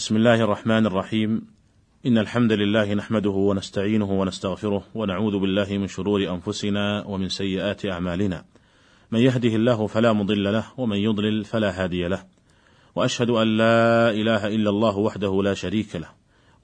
بسم 0.00 0.16
الله 0.16 0.40
الرحمن 0.44 0.86
الرحيم. 0.86 1.42
إن 2.06 2.18
الحمد 2.18 2.52
لله 2.52 2.94
نحمده 2.94 3.30
ونستعينه 3.30 4.20
ونستغفره 4.20 4.84
ونعوذ 4.94 5.38
بالله 5.38 5.78
من 5.78 5.86
شرور 5.86 6.34
أنفسنا 6.34 7.04
ومن 7.06 7.28
سيئات 7.28 7.86
أعمالنا. 7.86 8.44
من 9.10 9.20
يهده 9.20 9.48
الله 9.48 9.86
فلا 9.86 10.12
مضل 10.12 10.52
له 10.52 10.64
ومن 10.76 10.96
يضلل 10.96 11.44
فلا 11.44 11.84
هادي 11.84 12.08
له. 12.08 12.24
وأشهد 12.94 13.30
أن 13.30 13.56
لا 13.56 14.10
إله 14.10 14.46
إلا 14.46 14.70
الله 14.70 14.98
وحده 14.98 15.42
لا 15.42 15.54
شريك 15.54 15.96
له. 15.96 16.08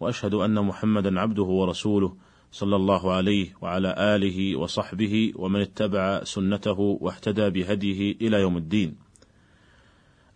وأشهد 0.01 0.35
أن 0.35 0.65
محمدا 0.65 1.21
عبده 1.21 1.43
ورسوله 1.43 2.17
صلى 2.53 2.77
الله 2.77 3.13
عليه 3.13 3.49
وعلى 3.61 3.95
آله 3.99 4.57
وصحبه 4.57 5.33
ومن 5.37 5.61
اتبع 5.61 6.25
سنته 6.25 6.81
واهتدى 6.81 7.51
بهديه 7.51 8.17
إلى 8.21 8.41
يوم 8.41 8.57
الدين. 8.57 9.06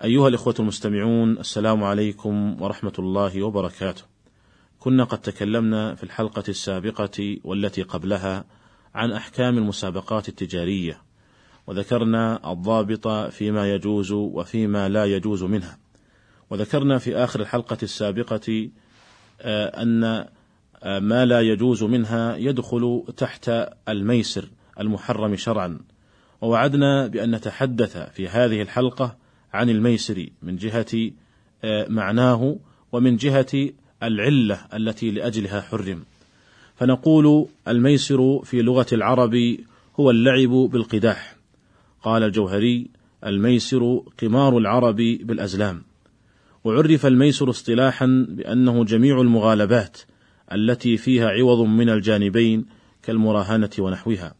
أيها 0.04 0.28
الإخوة 0.28 0.54
المستمعون 0.58 1.38
السلام 1.38 1.84
عليكم 1.84 2.62
ورحمة 2.62 2.92
الله 2.98 3.42
وبركاته. 3.42 4.02
كنا 4.78 5.04
قد 5.04 5.18
تكلمنا 5.18 5.94
في 5.94 6.02
الحلقة 6.02 6.44
السابقة 6.48 7.38
والتي 7.44 7.82
قبلها 7.82 8.44
عن 8.94 9.12
أحكام 9.12 9.58
المسابقات 9.58 10.28
التجارية، 10.28 11.02
وذكرنا 11.66 12.52
الضابط 12.52 13.08
فيما 13.08 13.74
يجوز 13.74 14.12
وفيما 14.12 14.88
لا 14.88 15.04
يجوز 15.04 15.42
منها. 15.42 15.78
وذكرنا 16.50 16.98
في 16.98 17.16
آخر 17.16 17.40
الحلقة 17.40 17.78
السابقة 17.82 18.70
أن 19.82 20.00
ما 20.84 21.24
لا 21.24 21.40
يجوز 21.40 21.82
منها 21.82 22.36
يدخل 22.36 23.04
تحت 23.16 23.50
الميسر 23.88 24.48
المحرم 24.80 25.36
شرعا. 25.36 25.78
ووعدنا 26.40 27.06
بأن 27.06 27.34
نتحدث 27.34 27.96
في 27.96 28.28
هذه 28.28 28.62
الحلقة 28.62 29.29
عن 29.52 29.70
الميسر 29.70 30.26
من 30.42 30.56
جهة 30.56 31.10
معناه 31.88 32.56
ومن 32.92 33.16
جهة 33.16 33.70
العلة 34.02 34.60
التي 34.74 35.10
لأجلها 35.10 35.60
حرم. 35.60 36.02
فنقول 36.76 37.46
الميسر 37.68 38.40
في 38.44 38.62
لغة 38.62 38.86
العرب 38.92 39.34
هو 40.00 40.10
اللعب 40.10 40.50
بالقداح. 40.50 41.36
قال 42.02 42.22
الجوهري: 42.22 42.86
الميسر 43.26 44.02
قمار 44.22 44.58
العرب 44.58 44.96
بالأزلام. 44.96 45.82
وعرف 46.64 47.06
الميسر 47.06 47.50
اصطلاحا 47.50 48.26
بأنه 48.28 48.84
جميع 48.84 49.20
المغالبات 49.20 49.98
التي 50.52 50.96
فيها 50.96 51.28
عوض 51.28 51.66
من 51.66 51.88
الجانبين 51.88 52.66
كالمراهنة 53.02 53.70
ونحوها. 53.78 54.34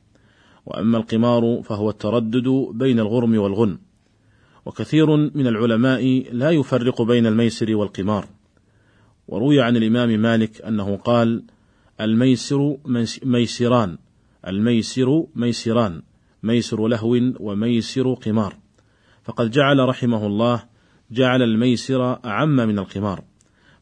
وأما 0.67 0.99
القمار 0.99 1.63
فهو 1.65 1.91
التردد 1.91 2.49
بين 2.73 3.01
الغرم 3.01 3.39
والغنم. 3.39 3.79
وكثير 4.67 5.17
من 5.17 5.47
العلماء 5.47 6.29
لا 6.33 6.51
يفرق 6.51 7.03
بين 7.03 7.27
الميسر 7.27 7.77
والقمار. 7.77 8.29
وروي 9.29 9.61
عن 9.61 9.77
الإمام 9.77 10.09
مالك 10.09 10.63
أنه 10.63 10.97
قال 10.97 11.43
الميسر 12.01 12.77
ميسران 13.25 13.99
الميسر 14.47 15.25
ميسران 15.35 16.03
ميسر 16.43 16.89
لهو 16.89 17.19
وميسر 17.41 18.15
قمار. 18.15 18.57
فقد 19.25 19.51
جعل 19.51 19.89
رحمه 19.89 20.27
الله 20.27 20.63
جعل 21.11 21.43
الميسر 21.43 22.25
أعم 22.25 22.57
من 22.57 22.79
القمار. 22.79 23.25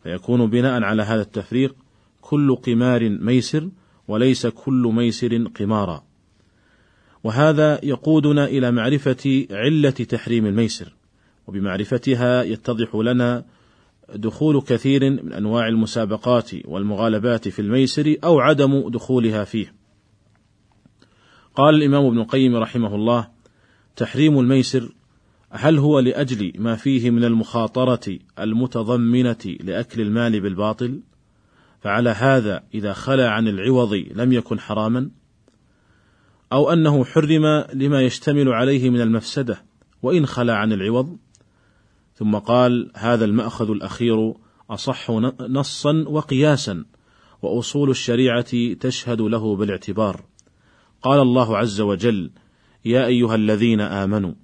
فيكون 0.02 0.50
بناء 0.50 0.82
على 0.82 1.02
هذا 1.02 1.22
التفريق 1.22 1.76
كل 2.20 2.56
قمار 2.56 3.08
ميسر 3.08 3.70
وليس 4.08 4.46
كل 4.46 4.90
ميسر 4.94 5.46
قمارا. 5.46 6.07
وهذا 7.24 7.80
يقودنا 7.82 8.44
إلى 8.44 8.70
معرفة 8.70 9.46
علة 9.50 9.90
تحريم 9.90 10.46
الميسر 10.46 10.94
وبمعرفتها 11.46 12.42
يتضح 12.42 12.94
لنا 12.94 13.44
دخول 14.14 14.60
كثير 14.60 15.10
من 15.10 15.32
أنواع 15.32 15.68
المسابقات 15.68 16.50
والمغالبات 16.64 17.48
في 17.48 17.62
الميسر 17.62 18.16
أو 18.24 18.40
عدم 18.40 18.88
دخولها 18.88 19.44
فيه. 19.44 19.74
قال 21.54 21.74
الإمام 21.74 22.06
ابن 22.06 22.18
القيم 22.18 22.56
رحمه 22.56 22.94
الله 22.94 23.28
تحريم 23.96 24.38
الميسر 24.38 24.92
هل 25.50 25.78
هو 25.78 25.98
لأجل 25.98 26.52
ما 26.58 26.76
فيه 26.76 27.10
من 27.10 27.24
المخاطرة 27.24 28.18
المتضمنة 28.38 29.56
لأكل 29.60 30.00
المال 30.00 30.40
بالباطل؟ 30.40 31.00
فعلى 31.80 32.10
هذا 32.10 32.62
إذا 32.74 32.92
خلا 32.92 33.30
عن 33.30 33.48
العوض 33.48 33.94
لم 33.94 34.32
يكن 34.32 34.60
حراما؟ 34.60 35.10
أو 36.52 36.72
أنه 36.72 37.04
حرم 37.04 37.64
لما 37.72 38.02
يشتمل 38.02 38.48
عليه 38.48 38.90
من 38.90 39.00
المفسدة 39.00 39.64
وإن 40.02 40.26
خلا 40.26 40.54
عن 40.54 40.72
العوض. 40.72 41.16
ثم 42.14 42.36
قال 42.36 42.90
هذا 42.96 43.24
المأخذ 43.24 43.70
الأخير 43.70 44.34
أصح 44.70 45.10
نصا 45.40 46.04
وقياسا 46.06 46.84
وأصول 47.42 47.90
الشريعة 47.90 48.74
تشهد 48.80 49.20
له 49.20 49.56
بالاعتبار. 49.56 50.24
قال 51.02 51.20
الله 51.20 51.56
عز 51.56 51.80
وجل 51.80 52.30
يا 52.84 53.06
أيها 53.06 53.34
الذين 53.34 53.80
آمنوا 53.80 54.34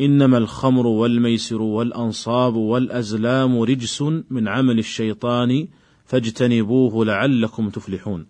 إنما 0.00 0.38
الخمر 0.38 0.86
والميسر 0.86 1.62
والأنصاب 1.62 2.54
والأزلام 2.54 3.60
رجس 3.60 4.02
من 4.30 4.48
عمل 4.48 4.78
الشيطان 4.78 5.68
فاجتنبوه 6.04 7.04
لعلكم 7.04 7.70
تفلحون. 7.70 8.26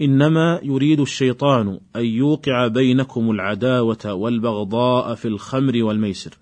إنما 0.00 0.60
يريد 0.62 1.00
الشيطان 1.00 1.80
أن 1.96 2.04
يوقع 2.04 2.66
بينكم 2.66 3.30
العداوة 3.30 4.12
والبغضاء 4.12 5.14
في 5.14 5.28
الخمر 5.28 5.82
والميسر 5.82 6.38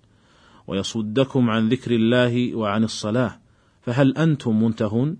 ويصدكم 0.66 1.50
عن 1.50 1.68
ذكر 1.68 1.90
الله 1.90 2.54
وعن 2.54 2.84
الصلاة 2.84 3.38
فهل 3.82 4.16
أنتم 4.16 4.64
منتهون؟ 4.64 5.16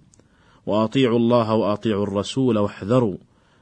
وأطيعوا 0.66 1.19
الله 1.19 1.54
وأطيعوا 1.54 2.03
الرسول 2.03 2.59
واحذروا 2.59 3.16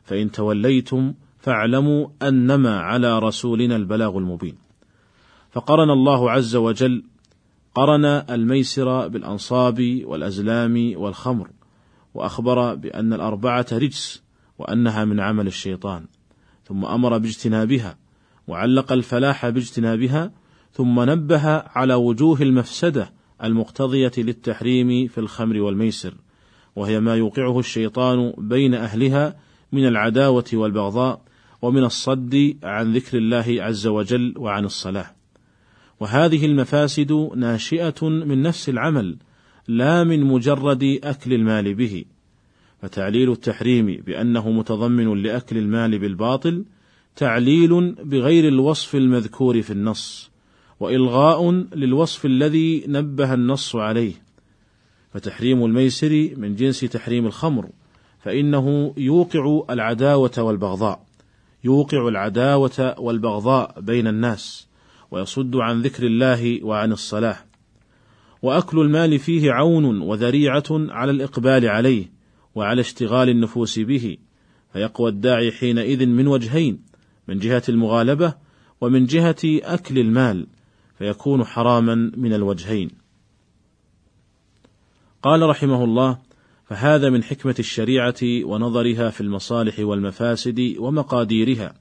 فإن 0.05 0.31
توليتم 0.31 1.15
فاعلموا 1.39 2.09
أنما 2.23 2.81
على 2.81 3.19
رسولنا 3.19 3.77
البلاغ 3.77 4.19
المبين. 4.19 4.55
فقرن 5.51 5.91
الله 5.91 6.31
عز 6.31 6.57
وجل 6.57 7.05
قرن 7.75 8.05
الميسر 8.05 9.09
بالأنصاب 9.09 10.01
والأزلام 10.05 10.93
والخمر 10.97 11.51
وأخبر 12.15 12.75
بأن 12.75 13.13
الأربعة 13.13 13.67
رجس 13.73 14.26
وأنها 14.59 15.05
من 15.05 15.21
عمل 15.21 15.47
الشيطان 15.47 16.07
ثم 16.65 16.85
أمر 16.85 17.19
باجتنابها 17.19 17.99
وعلق 18.49 18.93
الفلاح 18.93 19.49
باجتنابها 19.49 20.33
ثم 20.73 21.01
نبه 21.01 21.49
على 21.59 21.95
وجوه 21.95 22.43
المفسدة 22.43 23.13
المقتضية 23.45 24.13
للتحريم 24.19 25.09
في 25.09 25.19
الخمر 25.19 25.61
والميسر 25.61 26.15
وهي 26.77 27.01
ما 27.01 27.15
يوقعه 27.15 27.59
الشيطان 27.59 28.33
بين 28.39 28.75
أهلها 28.75 29.37
من 29.73 29.87
العداوة 29.87 30.45
والبغضاء 30.53 31.21
ومن 31.63 31.85
الصد 31.85 32.57
عن 32.63 32.93
ذكر 32.93 33.19
الله 33.19 33.57
عز 33.59 33.87
وجل 33.87 34.35
وعن 34.37 34.65
الصلاة. 34.65 35.07
وهذه 36.01 36.47
المفاسد 36.47 37.13
ناشئة 37.37 38.09
من 38.09 38.43
نفس 38.43 38.69
العمل 38.69 39.17
لا 39.69 40.05
من 40.05 40.25
مجرد 40.25 41.01
أكل 41.05 41.33
المال 41.33 41.75
به. 41.75 42.05
فتعليل 42.83 43.33
التحريم 43.33 43.87
بأنه 44.07 44.51
متضمن 44.51 45.23
لأكل 45.23 45.59
المال 45.59 45.99
بالباطل 45.99 46.65
تعليل 47.17 47.93
بغير 47.93 48.49
الوصف 48.49 48.95
المذكور 48.95 49.63
في 49.63 49.71
النص، 49.71 50.31
وإلغاء 50.81 51.51
للوصف 51.51 52.27
الذي 52.27 52.85
نبه 52.89 53.35
النص 53.35 53.77
عليه، 53.77 54.13
فتحريم 55.13 55.65
الميسر 55.65 56.31
من 56.37 56.55
جنس 56.55 56.81
تحريم 56.81 57.27
الخمر، 57.27 57.69
فإنه 58.21 58.95
يوقع 58.97 59.63
العداوة 59.71 60.33
والبغضاء، 60.39 61.07
يوقع 61.65 62.09
العداوة 62.09 62.95
والبغضاء 62.99 63.81
بين 63.81 64.07
الناس، 64.07 64.69
ويصد 65.11 65.57
عن 65.57 65.83
ذكر 65.83 66.07
الله 66.07 66.65
وعن 66.65 66.93
الصلاة. 66.93 67.37
وأكل 68.43 68.81
المال 68.81 69.19
فيه 69.19 69.53
عون 69.53 70.01
وذريعة 70.01 70.65
على 70.71 71.11
الإقبال 71.11 71.69
عليه، 71.69 72.16
وعلى 72.57 72.81
اشتغال 72.81 73.29
النفوس 73.29 73.79
به 73.79 74.17
فيقوى 74.73 75.11
الداعي 75.11 75.53
حينئذ 75.53 76.07
من 76.07 76.27
وجهين 76.27 76.83
من 77.29 77.39
جهة 77.39 77.63
المغالبة 77.69 78.35
ومن 78.81 79.07
جهة 79.07 79.37
أكل 79.45 79.99
المال 79.99 80.47
فيكون 80.99 81.45
حراما 81.45 81.95
من 82.17 82.33
الوجهين. 82.33 82.91
قال 85.23 85.43
رحمه 85.43 85.85
الله 85.85 86.19
فهذا 86.65 87.11
من 87.11 87.23
حكمة 87.23 87.55
الشريعة 87.59 88.15
ونظرها 88.23 89.11
في 89.11 89.21
المصالح 89.21 89.79
والمفاسد 89.79 90.75
ومقاديرها. 90.79 91.75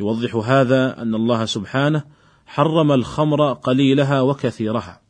يوضح 0.00 0.36
هذا 0.36 1.02
أن 1.02 1.14
الله 1.14 1.44
سبحانه 1.44 2.04
حرم 2.46 2.92
الخمر 2.92 3.52
قليلها 3.52 4.20
وكثيرها. 4.20 5.00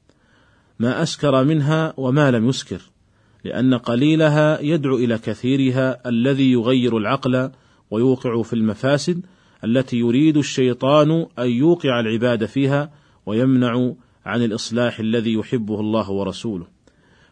ما 0.78 1.02
أسكر 1.02 1.44
منها 1.44 1.94
وما 1.96 2.30
لم 2.30 2.48
يسكر. 2.48 2.80
لأن 3.46 3.74
قليلها 3.74 4.60
يدعو 4.60 4.96
إلى 4.96 5.18
كثيرها 5.18 6.08
الذي 6.08 6.52
يغير 6.52 6.96
العقل 6.96 7.50
ويوقع 7.90 8.42
في 8.42 8.52
المفاسد 8.52 9.26
التي 9.64 9.96
يريد 9.96 10.36
الشيطان 10.36 11.26
أن 11.38 11.50
يوقع 11.50 12.00
العباد 12.00 12.44
فيها 12.44 12.90
ويمنع 13.26 13.92
عن 14.26 14.42
الإصلاح 14.42 15.00
الذي 15.00 15.32
يحبه 15.32 15.80
الله 15.80 16.10
ورسوله. 16.10 16.66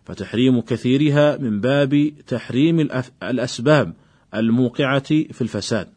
فتحريم 0.04 0.60
كثيرها 0.60 1.36
من 1.36 1.60
باب 1.60 2.12
تحريم 2.26 2.88
الأسباب 3.22 3.94
الموقعة 4.34 5.08
في 5.08 5.40
الفساد 5.40 5.88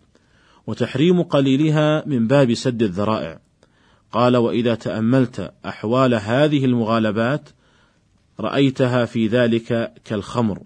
وتحريم 0.67 1.21
قليلها 1.21 2.03
من 2.05 2.27
باب 2.27 2.53
سد 2.53 2.83
الذرائع 2.83 3.39
قال 4.11 4.37
وإذا 4.37 4.75
تأملت 4.75 5.53
أحوال 5.65 6.15
هذه 6.15 6.65
المغالبات 6.65 7.49
رأيتها 8.39 9.05
في 9.05 9.27
ذلك 9.27 9.93
كالخمر. 10.05 10.59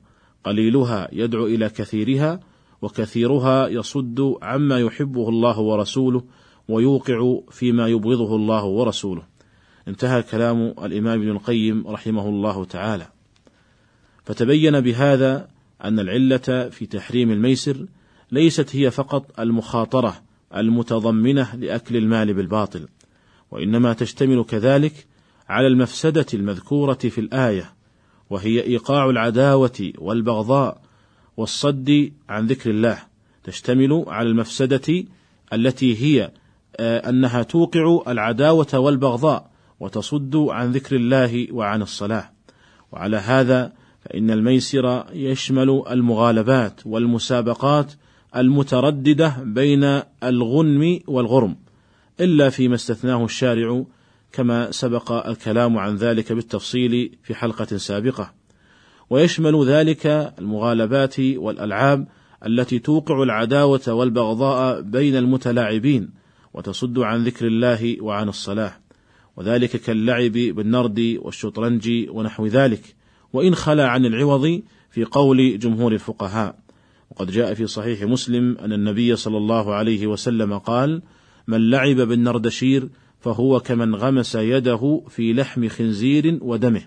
قليلها 0.44 1.09
يدعو 1.12 1.45
إلى 1.45 1.69
كثيرها 1.69 2.39
وكثيرها 2.81 3.68
يصد 3.68 4.35
عما 4.41 4.79
يحبه 4.79 5.29
الله 5.29 5.59
ورسوله 5.59 6.23
ويوقع 6.68 7.39
فيما 7.51 7.88
يبغضه 7.88 8.35
الله 8.35 8.65
ورسوله. 8.65 9.23
انتهى 9.88 10.23
كلام 10.23 10.73
الإمام 10.83 11.19
ابن 11.21 11.29
القيم 11.29 11.88
رحمه 11.88 12.29
الله 12.29 12.65
تعالى. 12.65 13.07
فتبين 14.25 14.79
بهذا 14.79 15.47
أن 15.83 16.00
العلة 16.00 16.69
في 16.69 16.85
تحريم 16.85 17.31
الميسر 17.31 17.85
ليست 18.31 18.75
هي 18.75 18.91
فقط 18.91 19.39
المخاطرة 19.39 20.21
المتضمنة 20.56 21.56
لأكل 21.56 21.97
المال 21.97 22.33
بالباطل 22.33 22.88
وإنما 23.51 23.94
تشتمل 23.94 24.44
كذلك 24.44 25.07
على 25.51 25.68
المفسدة 25.68 26.25
المذكورة 26.33 26.94
في 26.94 27.21
الآية 27.21 27.74
وهي 28.30 28.63
إيقاع 28.63 29.09
العداوة 29.09 29.94
والبغضاء 29.98 30.81
والصد 31.38 32.12
عن 32.30 32.48
ذكر 32.48 32.69
الله 32.69 33.00
تشتمل 33.44 34.06
على 34.07 34.30
المفسدة 34.30 35.06
التي 35.53 36.03
هي 36.03 36.31
آه، 36.77 37.09
أنها 37.09 37.44
توقع 37.44 38.01
العداوة 38.07 38.68
والبغضاء 38.74 39.51
وتصد 39.80 40.36
عن 40.36 40.71
ذكر 40.71 40.95
الله 40.95 41.48
وعن 41.51 41.81
الصلاة. 41.81 42.31
وعلى 42.92 43.18
هذا 43.18 43.74
فإن 44.01 44.31
الميسر 44.31 45.06
يشمل 45.13 45.83
المغالبات 45.89 46.81
والمسابقات 46.86 47.94
المترددة 48.36 49.36
بين 49.44 50.01
الغنم 50.24 51.00
والغرم 51.07 51.56
إلا 52.19 52.50
فيما 52.50 52.75
استثناه 52.75 53.25
الشارع 53.25 53.83
كما 54.33 54.72
سبق 54.72 55.28
الكلام 55.28 55.78
عن 55.78 55.95
ذلك 55.95 56.33
بالتفصيل 56.33 57.18
في 57.24 57.36
حلقة 57.36 57.78
سابقة. 57.78 58.33
ويشمل 59.10 59.66
ذلك 59.66 60.33
المغالبات 60.39 61.19
والألعاب 61.19 62.07
التي 62.45 62.80
توقع 62.80 63.24
العداوة 63.24 63.81
والبغضاء 63.88 64.81
بين 64.81 65.16
المتلاعبين 65.16 66.10
وتصد 66.54 67.00
عن 67.00 67.24
ذكر 67.24 67.48
الله 67.48 68.01
وعن 68.01 68.30
الصلاة. 68.30 68.74
وذلك 69.38 69.69
كاللعب 69.69 70.31
بالنرد 70.31 71.18
والشطرنج 71.22 71.89
ونحو 72.10 72.45
ذلك. 72.45 72.95
وإن 73.33 73.56
خلا 73.56 73.88
عن 73.88 74.06
العوض 74.06 74.62
في 74.92 75.04
قول 75.04 75.60
جمهور 75.60 75.94
الفقهاء. 75.94 76.56
وقد 77.12 77.31
جاء 77.31 77.54
في 77.54 77.68
صحيح 77.68 78.04
مسلم 78.04 78.57
أن 78.57 78.74
النبي 78.74 79.16
صلى 79.16 79.38
الله 79.38 79.74
عليه 79.74 80.07
وسلم 80.07 80.57
قال: 80.57 81.01
من 81.48 81.69
لعب 81.69 81.95
بالنردشير 81.95 82.89
فهو 83.21 83.59
كمن 83.59 83.95
غمس 83.95 84.35
يده 84.35 85.01
في 85.09 85.33
لحم 85.33 85.68
خنزير 85.68 86.39
ودمه. 86.41 86.81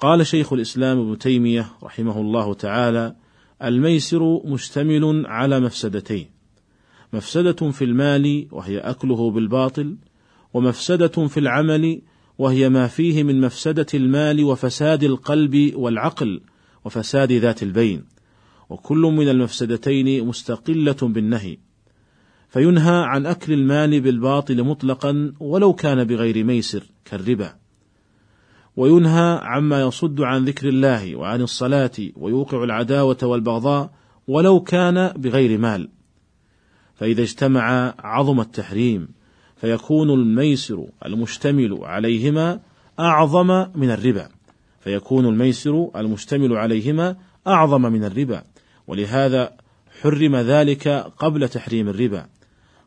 قال 0.00 0.26
شيخ 0.26 0.52
الإسلام 0.52 0.98
ابن 0.98 1.18
تيمية 1.18 1.66
رحمه 1.82 2.20
الله 2.20 2.54
تعالى: 2.54 3.16
الميسر 3.64 4.46
مشتمل 4.46 5.26
على 5.26 5.60
مفسدتين. 5.60 6.26
مفسدة 7.12 7.70
في 7.70 7.84
المال 7.84 8.46
وهي 8.52 8.78
أكله 8.78 9.30
بالباطل، 9.30 9.96
ومفسدة 10.54 11.26
في 11.26 11.40
العمل 11.40 12.02
وهي 12.38 12.68
ما 12.68 12.86
فيه 12.86 13.22
من 13.22 13.40
مفسدة 13.40 13.86
المال 13.94 14.44
وفساد 14.44 15.04
القلب 15.04 15.72
والعقل 15.74 16.40
وفساد 16.84 17.32
ذات 17.32 17.62
البين. 17.62 18.04
وكل 18.70 18.98
من 18.98 19.28
المفسدتين 19.28 20.26
مستقلة 20.26 20.96
بالنهي، 21.02 21.58
فينهى 22.48 23.02
عن 23.04 23.26
أكل 23.26 23.52
المال 23.52 24.00
بالباطل 24.00 24.64
مطلقا 24.64 25.32
ولو 25.40 25.72
كان 25.72 26.04
بغير 26.04 26.44
ميسر 26.44 26.82
كالربا. 27.04 27.54
وينهى 28.76 29.40
عما 29.42 29.80
يصد 29.80 30.20
عن 30.20 30.44
ذكر 30.44 30.68
الله 30.68 31.16
وعن 31.16 31.40
الصلاة 31.40 31.90
ويوقع 32.16 32.64
العداوة 32.64 33.18
والبغضاء 33.22 33.90
ولو 34.28 34.60
كان 34.60 35.12
بغير 35.16 35.58
مال. 35.58 35.88
فإذا 36.94 37.22
اجتمع 37.22 37.94
عظم 37.98 38.40
التحريم 38.40 39.08
فيكون 39.56 40.10
الميسر 40.10 40.86
المشتمل 41.06 41.78
عليهما 41.82 42.60
أعظم 43.00 43.66
من 43.74 43.90
الربا. 43.90 44.28
فيكون 44.80 45.26
الميسر 45.26 45.90
المشتمل 45.96 46.56
عليهما 46.56 47.16
أعظم 47.46 47.82
من 47.82 48.04
الربا. 48.04 48.42
ولهذا 48.86 49.52
حرم 50.02 50.36
ذلك 50.36 50.88
قبل 51.18 51.48
تحريم 51.48 51.88
الربا. 51.88 52.35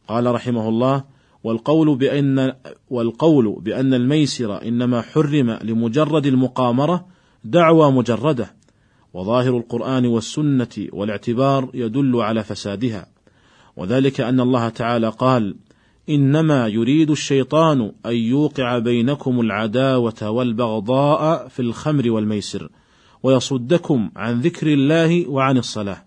قال 0.09 0.25
رحمه 0.35 0.69
الله 0.69 1.03
والقول 1.43 1.97
بأن 1.97 2.53
والقول 2.89 3.59
بأن 3.61 3.93
الميسر 3.93 4.61
إنما 4.61 5.01
حرم 5.01 5.51
لمجرد 5.51 6.25
المقامرة 6.25 7.05
دعوى 7.43 7.91
مجردة 7.91 8.55
وظاهر 9.13 9.57
القرآن 9.57 10.05
والسنة 10.05 10.87
والاعتبار 10.91 11.69
يدل 11.73 12.15
على 12.15 12.43
فسادها. 12.43 13.07
وذلك 13.77 14.21
أن 14.21 14.39
الله 14.39 14.69
تعالى 14.69 15.09
قال 15.09 15.55
إنما 16.09 16.67
يريد 16.67 17.11
الشيطان 17.11 17.91
أن 18.05 18.15
يوقع 18.15 18.79
بينكم 18.79 19.39
العداوة 19.39 20.29
والبغضاء 20.29 21.47
في 21.47 21.61
الخمر 21.61 22.11
والميسر 22.11 22.69
ويصدكم 23.23 24.11
عن 24.15 24.41
ذكر 24.41 24.67
الله 24.67 25.29
وعن 25.29 25.57
الصلاة. 25.57 26.03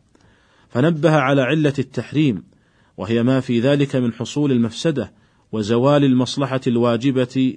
فنبه 0.68 1.16
على 1.16 1.42
علة 1.42 1.74
التحريم 1.78 2.51
وهي 2.96 3.22
ما 3.22 3.40
في 3.40 3.60
ذلك 3.60 3.96
من 3.96 4.12
حصول 4.12 4.52
المفسدة 4.52 5.12
وزوال 5.52 6.04
المصلحة 6.04 6.60
الواجبة 6.66 7.56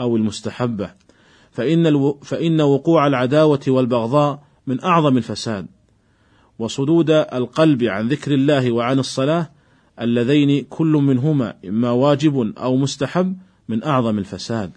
أو 0.00 0.16
المستحبة. 0.16 0.90
فإن, 1.50 1.86
ألو... 1.86 2.18
فإن 2.22 2.60
وقوع 2.60 3.06
العداوة 3.06 3.60
والبغضاء 3.68 4.42
من 4.66 4.84
أعظم 4.84 5.16
الفساد. 5.16 5.66
وصدود 6.58 7.10
القلب 7.10 7.84
عن 7.84 8.08
ذكر 8.08 8.34
الله 8.34 8.72
وعن 8.72 8.98
الصلاة 8.98 9.50
اللذين 10.00 10.64
كل 10.70 10.86
منهما 10.86 11.54
إما 11.64 11.90
واجب 11.90 12.52
أو 12.58 12.76
مستحب 12.76 13.36
من 13.68 13.84
أعظم 13.84 14.18
الفساد. 14.18 14.70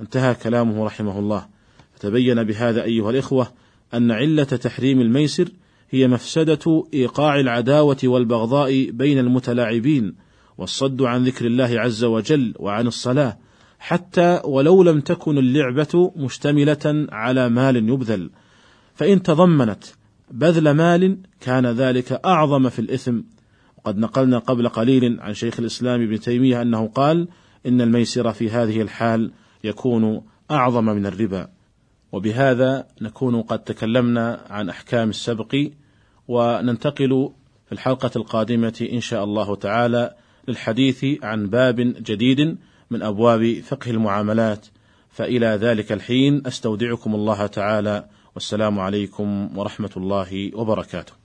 انتهى 0.00 0.34
كلامه 0.34 0.84
رحمه 0.84 1.18
الله. 1.18 1.46
فتبين 1.94 2.44
بهذا 2.44 2.82
أيها 2.82 3.10
الإخوة 3.10 3.52
أن 3.94 4.10
علة 4.10 4.44
تحريم 4.44 5.00
الميسر 5.00 5.48
هي 5.90 6.08
مفسدة 6.08 6.84
إيقاع 6.94 7.40
العداوة 7.40 7.96
والبغضاء 8.04 8.90
بين 8.90 9.18
المتلاعبين 9.18 10.14
والصد 10.58 11.02
عن 11.02 11.24
ذكر 11.24 11.46
الله 11.46 11.80
عز 11.80 12.04
وجل 12.04 12.54
وعن 12.58 12.86
الصلاة 12.86 13.38
حتى 13.78 14.40
ولو 14.44 14.82
لم 14.82 15.00
تكن 15.00 15.38
اللعبة 15.38 16.12
مشتملة 16.16 17.06
على 17.12 17.48
مال 17.48 17.76
يبذل. 17.76 18.30
فإن 18.94 19.22
تضمنت 19.22 19.84
بذل 20.30 20.70
مال 20.70 21.18
كان 21.40 21.66
ذلك 21.66 22.12
أعظم 22.12 22.68
في 22.68 22.78
الإثم. 22.78 23.20
وقد 23.78 23.98
نقلنا 23.98 24.38
قبل 24.38 24.68
قليل 24.68 25.20
عن 25.20 25.34
شيخ 25.34 25.60
الإسلام 25.60 26.02
ابن 26.02 26.20
تيمية 26.20 26.62
أنه 26.62 26.86
قال 26.86 27.28
إن 27.66 27.80
الميسر 27.80 28.32
في 28.32 28.50
هذه 28.50 28.80
الحال 28.82 29.32
يكون 29.64 30.22
أعظم 30.50 30.84
من 30.84 31.06
الربا. 31.06 31.48
وبهذا 32.12 32.86
نكون 33.00 33.42
قد 33.42 33.58
تكلمنا 33.58 34.40
عن 34.50 34.68
أحكام 34.68 35.10
السبق 35.10 35.56
وننتقل 36.28 37.30
في 37.66 37.72
الحلقة 37.72 38.10
القادمة 38.16 38.88
إن 38.92 39.00
شاء 39.00 39.24
الله 39.24 39.56
تعالى 39.56 40.14
للحديث 40.48 41.04
عن 41.22 41.46
باب 41.46 41.76
جديد 41.80 42.58
من 42.90 43.02
أبواب 43.02 43.60
فقه 43.60 43.90
المعاملات 43.90 44.66
فإلى 45.10 45.46
ذلك 45.46 45.92
الحين 45.92 46.46
أستودعكم 46.46 47.14
الله 47.14 47.46
تعالى 47.46 48.04
والسلام 48.34 48.80
عليكم 48.80 49.58
ورحمة 49.58 49.90
الله 49.96 50.50
وبركاته. 50.54 51.17